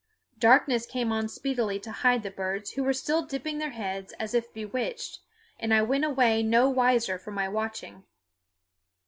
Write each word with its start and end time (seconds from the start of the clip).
Darkness 0.39 0.87
came 0.87 1.11
on 1.11 1.29
speedily 1.29 1.77
to 1.79 1.91
hide 1.91 2.23
the 2.23 2.31
birds, 2.31 2.71
who 2.71 2.83
were 2.83 2.91
still 2.91 3.21
dipping 3.21 3.59
their 3.59 3.69
heads 3.69 4.13
as 4.13 4.33
if 4.33 4.51
bewitched, 4.51 5.19
and 5.59 5.71
I 5.75 5.83
went 5.83 6.05
away 6.05 6.41
no 6.41 6.67
wiser 6.71 7.19
for 7.19 7.29
my 7.29 7.47
watching. 7.47 8.03